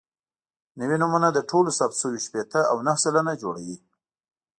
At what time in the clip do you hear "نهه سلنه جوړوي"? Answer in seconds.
2.85-3.77